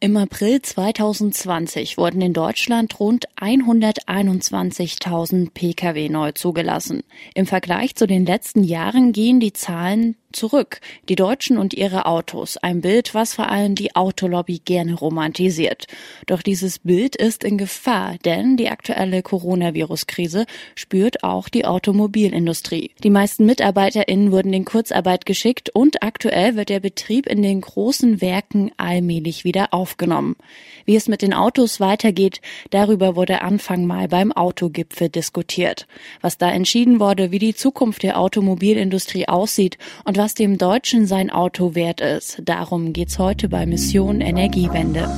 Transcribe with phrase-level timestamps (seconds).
[0.00, 7.02] Im April 2020 wurden in Deutschland rund 121.000 Pkw neu zugelassen.
[7.34, 10.80] Im Vergleich zu den letzten Jahren gehen die Zahlen zurück.
[11.08, 12.56] Die Deutschen und ihre Autos.
[12.58, 15.86] Ein Bild, was vor allem die Autolobby gerne romantisiert.
[16.26, 20.46] Doch dieses Bild ist in Gefahr, denn die aktuelle Coronavirus-Krise
[20.76, 22.92] spürt auch die Automobilindustrie.
[23.02, 28.20] Die meisten MitarbeiterInnen wurden in Kurzarbeit geschickt und aktuell wird der Betrieb in den großen
[28.20, 30.36] Werken allmählich wieder auf aufgenommen.
[30.84, 35.86] Wie es mit den Autos weitergeht, darüber wurde Anfang Mai beim Autogipfel diskutiert.
[36.20, 41.30] Was da entschieden wurde, wie die Zukunft der Automobilindustrie aussieht und was dem Deutschen sein
[41.30, 45.08] Auto wert ist, darum geht's heute bei Mission Energiewende.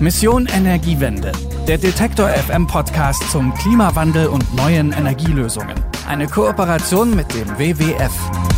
[0.00, 1.32] Mission Energiewende.
[1.68, 5.76] Der Detektor FM Podcast zum Klimawandel und neuen Energielösungen.
[6.08, 8.51] Eine Kooperation mit dem WWF.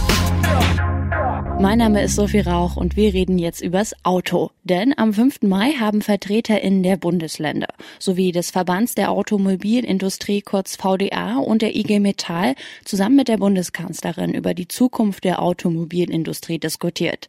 [1.61, 4.51] Mein Name ist Sophie Rauch und wir reden jetzt übers Auto.
[4.65, 5.43] Denn am 5.
[5.43, 7.69] Mai haben VertreterInnen der Bundesländer
[7.99, 14.35] sowie des Verbands der Automobilindustrie kurz VDA und der IG Metall zusammen mit der Bundeskanzlerin
[14.35, 17.29] über die Zukunft der Automobilindustrie diskutiert.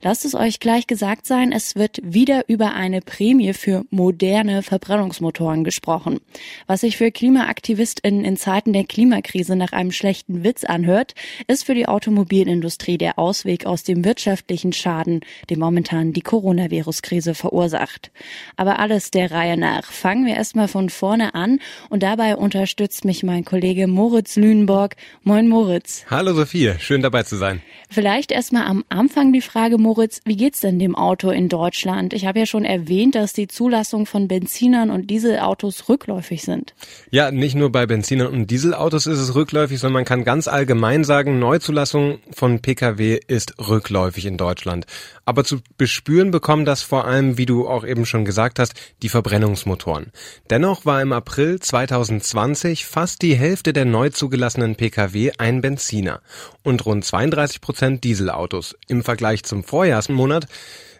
[0.00, 5.64] Lasst es euch gleich gesagt sein, es wird wieder über eine Prämie für moderne Verbrennungsmotoren
[5.64, 6.20] gesprochen.
[6.66, 11.14] Was sich für KlimaaktivistInnen in Zeiten der Klimakrise nach einem schlechten Witz anhört,
[11.46, 18.10] ist für die Automobilindustrie der Ausweg aus dem wirtschaftlichen Schaden, den momentan die Coronavirus-Krise verursacht.
[18.56, 19.84] Aber alles der Reihe nach.
[19.84, 21.58] Fangen wir erstmal von vorne an
[21.90, 24.96] und dabei unterstützt mich mein Kollege Moritz Lüneborg.
[25.22, 26.04] Moin Moritz.
[26.08, 27.60] Hallo Sophie, schön dabei zu sein.
[27.88, 32.12] Vielleicht erstmal am Anfang die Frage, Moritz, wie geht's denn dem Auto in Deutschland?
[32.12, 36.74] Ich habe ja schon erwähnt, dass die Zulassung von Benzinern und Dieselautos rückläufig sind.
[37.10, 41.04] Ja, nicht nur bei Benzinern und Dieselautos ist es rückläufig, sondern man kann ganz allgemein
[41.04, 44.86] sagen, Neuzulassung von Pkw ist rückläufig in Deutschland.
[45.24, 49.08] Aber zu bespüren bekommen das vor allem, wie du auch eben schon gesagt hast, die
[49.08, 50.12] Verbrennungsmotoren.
[50.50, 56.20] Dennoch war im April 2020 fast die Hälfte der neu zugelassenen Pkw ein Benziner
[56.62, 58.76] und rund 32 Prozent Dieselautos.
[58.88, 60.46] Im Vergleich zum Vorjahrsmonat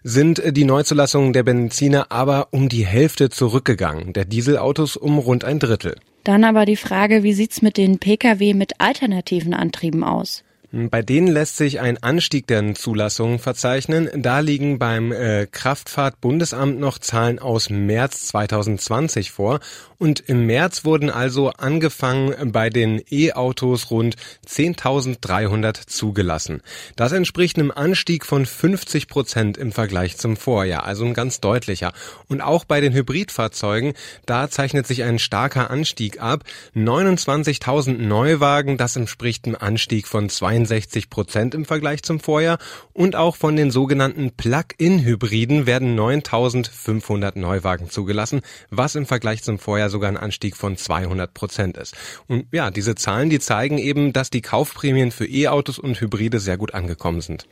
[0.02, 5.58] sind die Neuzulassungen der Benziner aber um die Hälfte zurückgegangen, der Dieselautos um rund ein
[5.58, 5.96] Drittel.
[6.22, 10.44] Dann aber die Frage, wie sieht's mit den Pkw mit alternativen Antrieben aus?
[10.76, 14.10] Bei denen lässt sich ein Anstieg der Zulassungen verzeichnen.
[14.14, 19.60] Da liegen beim äh, Kraftfahrtbundesamt noch Zahlen aus März 2020 vor.
[19.96, 24.16] Und im März wurden also angefangen bei den E-Autos rund
[24.46, 26.60] 10.300 zugelassen.
[26.94, 31.94] Das entspricht einem Anstieg von 50 Prozent im Vergleich zum Vorjahr, also ein ganz deutlicher.
[32.28, 33.94] Und auch bei den Hybridfahrzeugen,
[34.26, 36.44] da zeichnet sich ein starker Anstieg ab.
[36.74, 42.58] 29.000 Neuwagen, das entspricht einem Anstieg von 62 63 Prozent im Vergleich zum Vorjahr
[42.92, 48.40] und auch von den sogenannten Plug-in-Hybriden werden 9500 Neuwagen zugelassen,
[48.70, 51.94] was im Vergleich zum Vorjahr sogar ein Anstieg von 200 Prozent ist.
[52.26, 56.56] Und ja, diese Zahlen, die zeigen eben, dass die Kaufprämien für E-Autos und Hybride sehr
[56.56, 57.46] gut angekommen sind.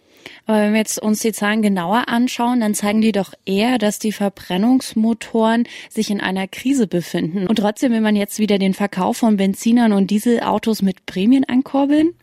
[0.47, 3.99] Aber wenn wir jetzt uns die Zahlen genauer anschauen, dann zeigen die doch eher, dass
[3.99, 7.47] die Verbrennungsmotoren sich in einer Krise befinden.
[7.47, 12.15] Und trotzdem will man jetzt wieder den Verkauf von Benzinern und Dieselautos mit Prämien ankurbeln?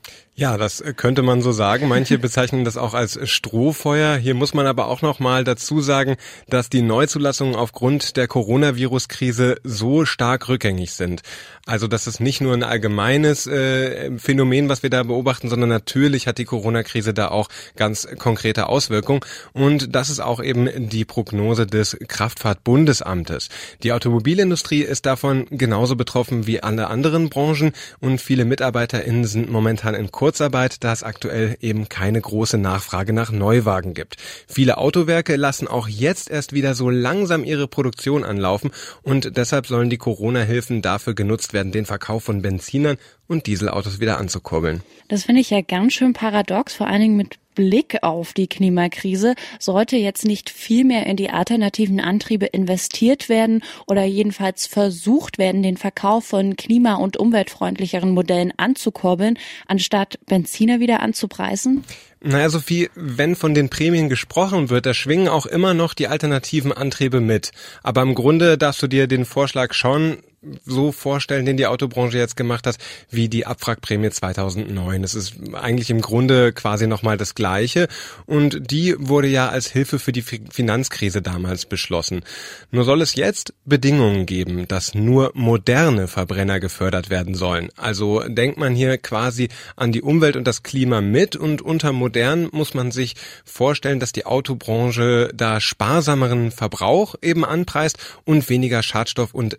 [0.41, 1.87] Ja, das könnte man so sagen.
[1.87, 4.17] Manche bezeichnen das auch als Strohfeuer.
[4.17, 6.15] Hier muss man aber auch noch mal dazu sagen,
[6.49, 11.21] dass die Neuzulassungen aufgrund der Coronavirus-Krise so stark rückgängig sind.
[11.67, 16.25] Also das ist nicht nur ein allgemeines äh, Phänomen, was wir da beobachten, sondern natürlich
[16.25, 19.19] hat die Corona-Krise da auch ganz konkrete Auswirkungen.
[19.53, 23.49] Und das ist auch eben die Prognose des Kraftfahrtbundesamtes.
[23.83, 29.93] Die Automobilindustrie ist davon genauso betroffen wie alle anderen Branchen und viele MitarbeiterInnen sind momentan
[29.93, 34.15] in Kurzarbeit, da es aktuell eben keine große Nachfrage nach Neuwagen gibt.
[34.47, 38.71] Viele Autowerke lassen auch jetzt erst wieder so langsam ihre Produktion anlaufen
[39.03, 42.95] und deshalb sollen die Corona-Hilfen dafür genutzt werden, den Verkauf von Benzinern
[43.31, 44.81] und Dieselautos wieder anzukurbeln.
[45.07, 49.35] Das finde ich ja ganz schön paradox, vor allen Dingen mit Blick auf die Klimakrise
[49.59, 55.63] sollte jetzt nicht viel mehr in die alternativen Antriebe investiert werden oder jedenfalls versucht werden,
[55.63, 61.83] den Verkauf von klima- und umweltfreundlicheren Modellen anzukurbeln, anstatt Benziner wieder anzupreisen?
[62.23, 66.71] Naja, Sophie, wenn von den Prämien gesprochen wird, da schwingen auch immer noch die alternativen
[66.71, 67.51] Antriebe mit.
[67.81, 70.17] Aber im Grunde darfst du dir den Vorschlag schon
[70.65, 72.77] so vorstellen, den die Autobranche jetzt gemacht hat,
[73.11, 75.03] wie die Abwrackprämie 2009.
[75.03, 77.87] Es ist eigentlich im Grunde quasi nochmal das Gleiche
[78.25, 82.23] und die wurde ja als Hilfe für die Finanzkrise damals beschlossen.
[82.71, 87.69] Nur soll es jetzt Bedingungen geben, dass nur moderne Verbrenner gefördert werden sollen.
[87.77, 92.49] Also denkt man hier quasi an die Umwelt und das Klima mit und unter modern
[92.51, 93.15] muss man sich
[93.45, 99.57] vorstellen, dass die Autobranche da sparsameren Verbrauch eben anpreist und weniger Schadstoff und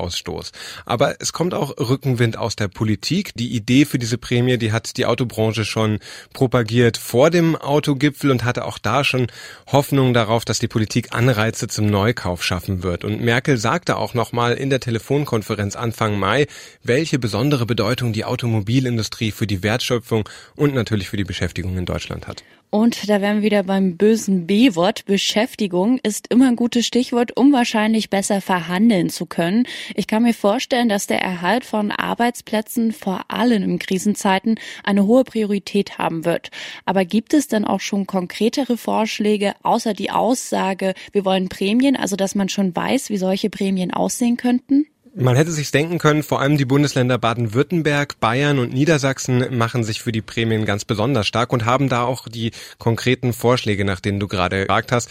[0.00, 0.52] CO2-Ausstoß.
[0.86, 3.32] Aber es kommt auch Rückenwind aus der Politik.
[3.34, 5.98] Die Idee für diese Prämie, die hat die Autobranche schon
[6.32, 9.28] propagiert vor dem Autogipfel und hatte auch da schon
[9.66, 13.04] Hoffnung darauf, dass die Politik Anreize zum Neukauf schaffen wird.
[13.04, 16.46] Und Merkel sagte auch nochmal in der Telefonkonferenz Anfang Mai,
[16.82, 22.26] welche besondere Bedeutung die Automobilindustrie für die Wertschöpfung und natürlich für die Beschäftigung in Deutschland
[22.26, 22.42] hat.
[22.70, 25.04] Und da wären wir wieder beim bösen B-Wort.
[25.04, 29.66] Beschäftigung ist immer ein gutes Stichwort, um wahrscheinlich besser verhandeln zu können.
[29.94, 35.24] Ich kann mir vorstellen, dass der Erhalt von Arbeitsplätzen vor allem in Krisenzeiten eine hohe
[35.24, 36.50] Priorität haben wird.
[36.84, 42.16] Aber gibt es denn auch schon konkretere Vorschläge, außer die Aussage, wir wollen Prämien, also
[42.16, 44.86] dass man schon weiß, wie solche Prämien aussehen könnten?
[45.12, 50.00] Man hätte sich denken können, vor allem die Bundesländer Baden-Württemberg, Bayern und Niedersachsen machen sich
[50.00, 54.20] für die Prämien ganz besonders stark und haben da auch die konkreten Vorschläge, nach denen
[54.20, 55.10] du gerade gefragt hast.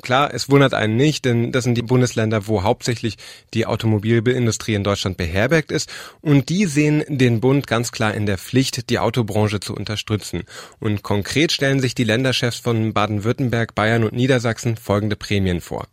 [0.00, 3.16] Klar, es wundert einen nicht, denn das sind die Bundesländer, wo hauptsächlich
[3.52, 5.90] die Automobilindustrie in Deutschland beherbergt ist.
[6.20, 10.44] Und die sehen den Bund ganz klar in der Pflicht, die Autobranche zu unterstützen.
[10.78, 15.88] Und konkret stellen sich die Länderchefs von Baden-Württemberg, Bayern und Niedersachsen folgende Prämien vor.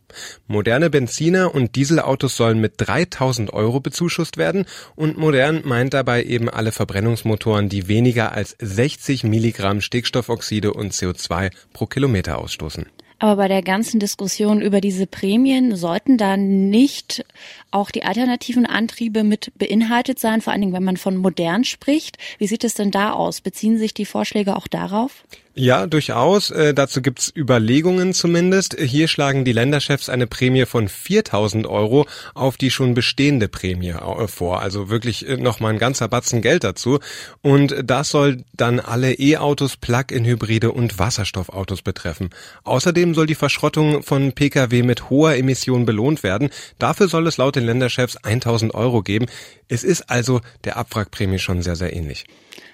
[0.46, 6.48] Moderne Benziner und Dieselautos sollen mit 3000 Euro bezuschusst werden und modern meint dabei eben
[6.48, 12.86] alle Verbrennungsmotoren, die weniger als 60 Milligramm Stickstoffoxide und CO2 pro Kilometer ausstoßen.
[13.18, 17.24] Aber bei der ganzen Diskussion über diese Prämien sollten da nicht
[17.70, 22.18] auch die alternativen Antriebe mit beinhaltet sein, vor allen Dingen, wenn man von modern spricht.
[22.38, 23.40] Wie sieht es denn da aus?
[23.40, 25.24] Beziehen sich die Vorschläge auch darauf?
[25.58, 26.50] Ja, durchaus.
[26.50, 28.78] Äh, dazu gibt's Überlegungen zumindest.
[28.78, 34.28] Hier schlagen die Länderchefs eine Prämie von 4000 Euro auf die schon bestehende Prämie äh,
[34.28, 34.60] vor.
[34.60, 36.98] Also wirklich äh, nochmal ein ganzer Batzen Geld dazu.
[37.40, 42.28] Und das soll dann alle E-Autos, Plug-in-Hybride und Wasserstoffautos betreffen.
[42.64, 46.50] Außerdem soll die Verschrottung von Pkw mit hoher Emission belohnt werden.
[46.78, 49.24] Dafür soll es laut den Länderchefs 1000 Euro geben.
[49.68, 52.26] Es ist also der Abwrackprämie schon sehr, sehr ähnlich.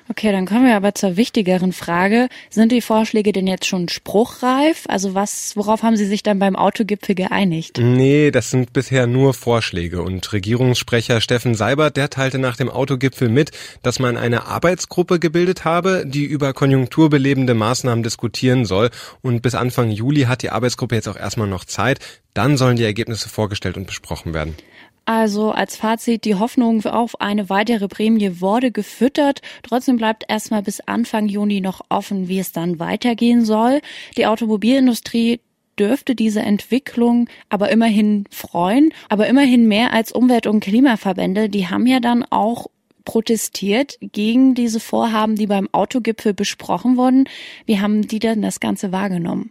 [0.09, 2.29] Okay, dann kommen wir aber zur wichtigeren Frage.
[2.51, 4.85] Sind die Vorschläge denn jetzt schon spruchreif?
[4.89, 7.79] Also was, worauf haben Sie sich dann beim Autogipfel geeinigt?
[7.81, 10.03] Nee, das sind bisher nur Vorschläge.
[10.03, 13.53] Und Regierungssprecher Steffen Seibert, der teilte nach dem Autogipfel mit,
[13.83, 18.91] dass man eine Arbeitsgruppe gebildet habe, die über konjunkturbelebende Maßnahmen diskutieren soll.
[19.23, 22.01] Und bis Anfang Juli hat die Arbeitsgruppe jetzt auch erstmal noch Zeit.
[22.35, 24.57] Dann sollen die Ergebnisse vorgestellt und besprochen werden.
[25.05, 29.41] Also als Fazit, die Hoffnung auf eine weitere Prämie wurde gefüttert.
[29.63, 33.81] Trotzdem bleibt erstmal bis Anfang Juni noch offen, wie es dann weitergehen soll.
[34.17, 35.41] Die Automobilindustrie
[35.79, 41.49] dürfte diese Entwicklung aber immerhin freuen, aber immerhin mehr als Umwelt- und Klimaverbände.
[41.49, 42.69] Die haben ja dann auch
[43.05, 47.25] protestiert gegen diese Vorhaben, die beim Autogipfel besprochen wurden.
[47.67, 49.51] Wie haben die denn das Ganze wahrgenommen?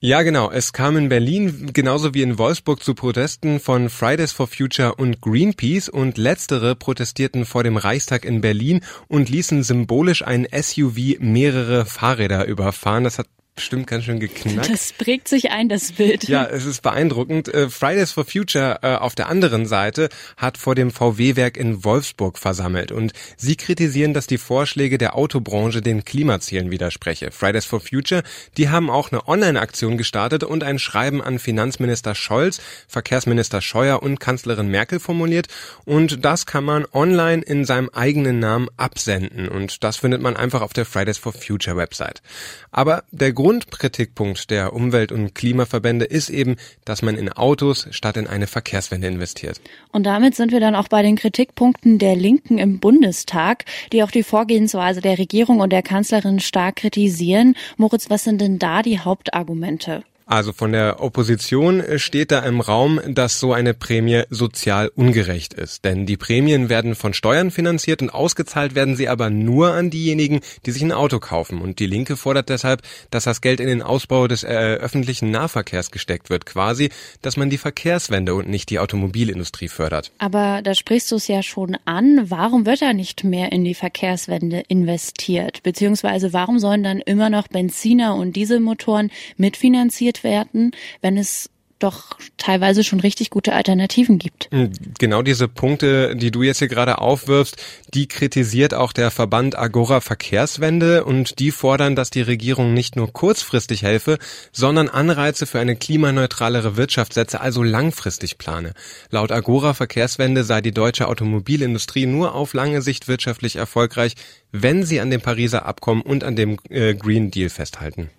[0.00, 0.48] Ja, genau.
[0.52, 5.20] Es kam in Berlin genauso wie in Wolfsburg zu Protesten von Fridays for Future und
[5.20, 11.84] Greenpeace und letztere protestierten vor dem Reichstag in Berlin und ließen symbolisch ein SUV mehrere
[11.84, 13.02] Fahrräder überfahren.
[13.02, 13.26] Das hat
[13.58, 14.70] bestimmt ganz schön geknackt.
[14.70, 16.28] Das prägt sich ein, das Bild.
[16.28, 17.52] Ja, es ist beeindruckend.
[17.52, 22.38] Äh, Fridays for Future äh, auf der anderen Seite hat vor dem VW-Werk in Wolfsburg
[22.38, 27.32] versammelt und sie kritisieren, dass die Vorschläge der Autobranche den Klimazielen widerspreche.
[27.32, 28.22] Fridays for Future,
[28.56, 34.20] die haben auch eine Online-Aktion gestartet und ein Schreiben an Finanzminister Scholz, Verkehrsminister Scheuer und
[34.20, 35.48] Kanzlerin Merkel formuliert
[35.84, 40.62] und das kann man online in seinem eigenen Namen absenden und das findet man einfach
[40.62, 42.22] auf der Fridays for Future Website.
[42.70, 48.18] Aber der Grund Grundkritikpunkt der Umwelt- und Klimaverbände ist eben, dass man in Autos statt
[48.18, 49.58] in eine Verkehrswende investiert.
[49.90, 54.10] Und damit sind wir dann auch bei den Kritikpunkten der Linken im Bundestag, die auch
[54.10, 57.56] die Vorgehensweise der Regierung und der Kanzlerin stark kritisieren.
[57.78, 60.02] Moritz, was sind denn da die Hauptargumente?
[60.28, 65.86] Also von der Opposition steht da im Raum, dass so eine Prämie sozial ungerecht ist.
[65.86, 70.40] Denn die Prämien werden von Steuern finanziert und ausgezahlt werden sie aber nur an diejenigen,
[70.66, 71.62] die sich ein Auto kaufen.
[71.62, 75.90] Und die Linke fordert deshalb, dass das Geld in den Ausbau des äh, öffentlichen Nahverkehrs
[75.90, 76.44] gesteckt wird.
[76.44, 76.90] Quasi,
[77.22, 80.12] dass man die Verkehrswende und nicht die Automobilindustrie fördert.
[80.18, 82.26] Aber da sprichst du es ja schon an.
[82.28, 85.62] Warum wird da nicht mehr in die Verkehrswende investiert?
[85.62, 92.82] Beziehungsweise warum sollen dann immer noch Benziner und Dieselmotoren mitfinanziert werden, wenn es doch teilweise
[92.82, 94.48] schon richtig gute Alternativen gibt.
[94.50, 97.56] Hm, genau diese Punkte, die du jetzt hier gerade aufwirfst,
[97.94, 103.12] die kritisiert auch der Verband Agora Verkehrswende und die fordern, dass die Regierung nicht nur
[103.12, 104.18] kurzfristig helfe,
[104.52, 108.74] sondern Anreize für eine klimaneutralere Wirtschaft setze, also langfristig plane.
[109.10, 114.14] Laut Agora Verkehrswende sei die deutsche Automobilindustrie nur auf lange Sicht wirtschaftlich erfolgreich,
[114.50, 118.10] wenn sie an dem Pariser Abkommen und an dem äh, Green Deal festhalten.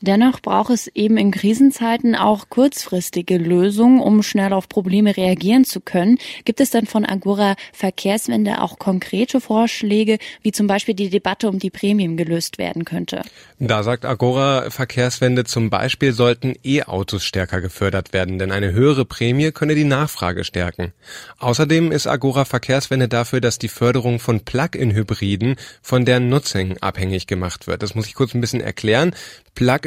[0.00, 5.80] Dennoch braucht es eben in Krisenzeiten auch kurzfristige Lösungen, um schnell auf Probleme reagieren zu
[5.80, 6.18] können.
[6.44, 11.58] Gibt es dann von Agora Verkehrswende auch konkrete Vorschläge, wie zum Beispiel die Debatte um
[11.58, 13.22] die Prämien gelöst werden könnte?
[13.58, 19.50] Da sagt Agora Verkehrswende zum Beispiel sollten E-Autos stärker gefördert werden, denn eine höhere Prämie
[19.50, 20.92] könne die Nachfrage stärken.
[21.38, 27.66] Außerdem ist Agora Verkehrswende dafür, dass die Förderung von Plug-in-Hybriden von deren Nutzung abhängig gemacht
[27.66, 27.82] wird.
[27.82, 29.12] Das muss ich kurz ein bisschen erklären.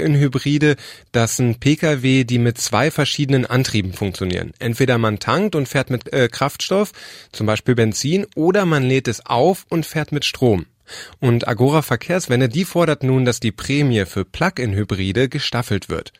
[0.02, 0.76] Plug-in-Hybride,
[1.12, 4.52] das sind Pkw, die mit zwei verschiedenen Antrieben funktionieren.
[4.60, 6.92] Entweder man tankt und fährt mit äh, Kraftstoff,
[7.32, 10.66] zum Beispiel Benzin, oder man lädt es auf und fährt mit Strom.
[11.20, 16.14] Und Agora Verkehrswende, die fordert nun, dass die Prämie für Plug-in-Hybride gestaffelt wird.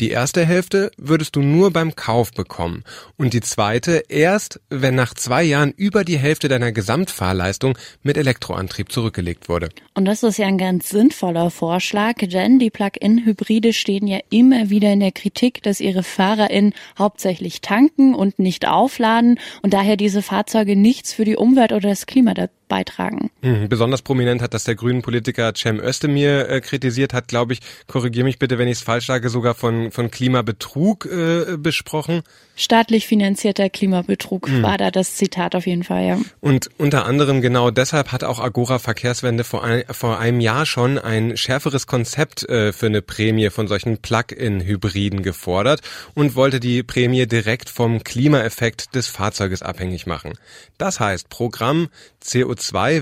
[0.00, 2.84] Die erste Hälfte würdest du nur beim Kauf bekommen
[3.16, 8.92] und die zweite erst, wenn nach zwei Jahren über die Hälfte deiner Gesamtfahrleistung mit Elektroantrieb
[8.92, 9.68] zurückgelegt wurde.
[9.94, 14.92] Und das ist ja ein ganz sinnvoller Vorschlag, denn die Plug-in-Hybride stehen ja immer wieder
[14.92, 20.76] in der Kritik, dass ihre FahrerInnen hauptsächlich tanken und nicht aufladen und daher diese Fahrzeuge
[20.76, 22.34] nichts für die Umwelt oder das Klima
[22.68, 23.30] beitragen.
[23.42, 27.60] Mhm, besonders prominent hat das der grünen Politiker Cem Özdemir äh, kritisiert, hat, glaube ich,
[27.86, 32.22] korrigiere mich bitte, wenn ich es falsch sage, sogar von, von Klimabetrug äh, besprochen.
[32.58, 34.62] Staatlich finanzierter Klimabetrug mhm.
[34.62, 36.18] war da das Zitat auf jeden Fall, ja.
[36.40, 40.98] Und unter anderem genau deshalb hat auch Agora Verkehrswende vor, ein, vor einem Jahr schon
[40.98, 45.82] ein schärferes Konzept äh, für eine Prämie von solchen Plug-in-Hybriden gefordert
[46.14, 50.32] und wollte die Prämie direkt vom Klimaeffekt des Fahrzeuges abhängig machen.
[50.78, 51.88] Das heißt, Programm
[52.24, 52.55] CO2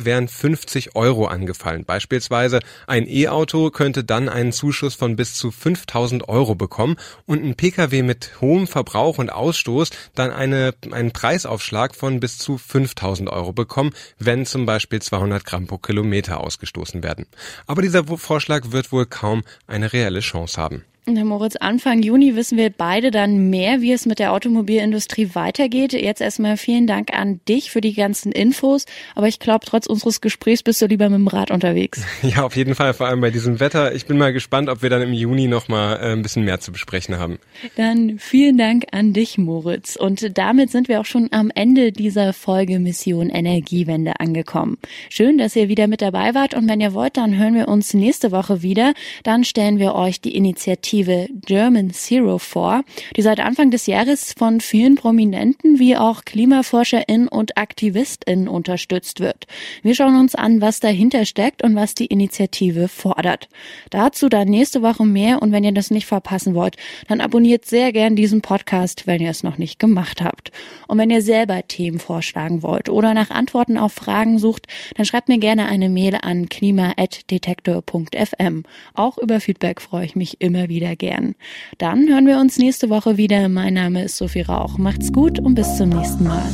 [0.04, 1.84] wären 50 Euro angefallen.
[1.84, 6.96] Beispielsweise ein E-Auto könnte dann einen Zuschuss von bis zu 5000 Euro bekommen
[7.26, 12.58] und ein Pkw mit hohem Verbrauch und Ausstoß dann eine, einen Preisaufschlag von bis zu
[12.58, 17.26] 5000 Euro bekommen, wenn zum Beispiel 200 Gramm pro Kilometer ausgestoßen werden.
[17.66, 20.84] Aber dieser Vorschlag wird wohl kaum eine reelle Chance haben.
[21.06, 25.92] Herr Moritz, Anfang Juni wissen wir beide dann mehr, wie es mit der Automobilindustrie weitergeht.
[25.92, 28.86] Jetzt erstmal vielen Dank an dich für die ganzen Infos.
[29.14, 32.02] Aber ich glaube, trotz unseres Gesprächs bist du lieber mit dem Rad unterwegs.
[32.22, 33.94] Ja, auf jeden Fall, vor allem bei diesem Wetter.
[33.94, 36.58] Ich bin mal gespannt, ob wir dann im Juni noch mal äh, ein bisschen mehr
[36.58, 37.38] zu besprechen haben.
[37.76, 39.96] Dann vielen Dank an dich, Moritz.
[39.96, 44.78] Und damit sind wir auch schon am Ende dieser Folge Mission Energiewende angekommen.
[45.10, 46.54] Schön, dass ihr wieder mit dabei wart.
[46.54, 48.94] Und wenn ihr wollt, dann hören wir uns nächste Woche wieder.
[49.22, 52.84] Dann stellen wir euch die Initiative Initiative German Zero vor,
[53.16, 59.48] die seit Anfang des Jahres von vielen Prominenten wie auch KlimaforscherInnen und AktivistInnen unterstützt wird.
[59.82, 63.48] Wir schauen uns an, was dahinter steckt und was die Initiative fordert.
[63.90, 66.76] Dazu dann nächste Woche mehr und wenn ihr das nicht verpassen wollt,
[67.08, 70.52] dann abonniert sehr gern diesen Podcast, wenn ihr es noch nicht gemacht habt.
[70.86, 75.28] Und wenn ihr selber Themen vorschlagen wollt oder nach Antworten auf Fragen sucht, dann schreibt
[75.28, 78.62] mir gerne eine Mail an klima.detektor.fm.
[78.94, 81.34] Auch über Feedback freue ich mich immer wieder wieder gern.
[81.78, 83.48] Dann hören wir uns nächste Woche wieder.
[83.48, 84.76] Mein Name ist Sophie Rauch.
[84.78, 86.44] Macht's gut und bis zum nächsten Mal.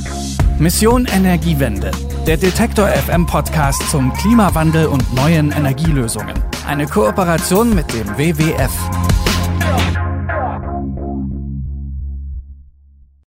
[0.58, 1.90] Mission Energiewende.
[2.26, 6.34] Der Detektor FM Podcast zum Klimawandel und neuen Energielösungen.
[6.66, 8.70] Eine Kooperation mit dem WWF.